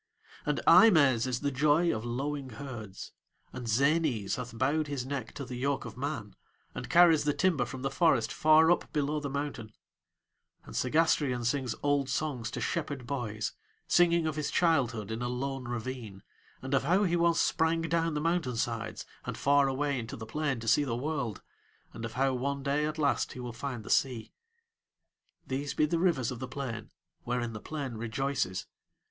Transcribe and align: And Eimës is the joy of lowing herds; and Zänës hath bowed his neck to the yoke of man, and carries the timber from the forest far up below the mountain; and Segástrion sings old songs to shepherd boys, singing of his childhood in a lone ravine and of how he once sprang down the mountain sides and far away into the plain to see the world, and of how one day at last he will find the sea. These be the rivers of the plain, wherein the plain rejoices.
And 0.47 0.61
Eimës 0.67 1.27
is 1.27 1.41
the 1.41 1.51
joy 1.51 1.95
of 1.95 2.03
lowing 2.03 2.49
herds; 2.49 3.11
and 3.53 3.67
Zänës 3.67 4.33
hath 4.35 4.57
bowed 4.57 4.87
his 4.87 5.05
neck 5.05 5.31
to 5.35 5.45
the 5.45 5.55
yoke 5.59 5.85
of 5.85 5.95
man, 5.95 6.35
and 6.73 6.89
carries 6.89 7.23
the 7.23 7.35
timber 7.35 7.65
from 7.65 7.83
the 7.83 7.91
forest 7.91 8.33
far 8.33 8.71
up 8.71 8.91
below 8.93 9.19
the 9.19 9.29
mountain; 9.29 9.71
and 10.65 10.73
Segástrion 10.73 11.45
sings 11.45 11.75
old 11.83 12.09
songs 12.09 12.49
to 12.49 12.59
shepherd 12.59 13.05
boys, 13.05 13.51
singing 13.87 14.25
of 14.25 14.37
his 14.37 14.49
childhood 14.49 15.11
in 15.11 15.21
a 15.21 15.27
lone 15.29 15.67
ravine 15.67 16.23
and 16.63 16.73
of 16.73 16.81
how 16.83 17.03
he 17.03 17.15
once 17.15 17.39
sprang 17.39 17.81
down 17.83 18.15
the 18.15 18.19
mountain 18.21 18.55
sides 18.55 19.05
and 19.27 19.37
far 19.37 19.67
away 19.67 19.99
into 19.99 20.15
the 20.15 20.25
plain 20.25 20.59
to 20.61 20.67
see 20.67 20.83
the 20.83 20.97
world, 20.97 21.43
and 21.93 22.05
of 22.05 22.13
how 22.13 22.33
one 22.33 22.63
day 22.63 22.87
at 22.87 22.97
last 22.97 23.33
he 23.33 23.39
will 23.39 23.53
find 23.53 23.83
the 23.83 23.89
sea. 23.91 24.33
These 25.45 25.75
be 25.75 25.85
the 25.85 25.99
rivers 25.99 26.31
of 26.31 26.39
the 26.39 26.47
plain, 26.47 26.89
wherein 27.23 27.53
the 27.53 27.61
plain 27.61 27.93
rejoices. 27.93 28.65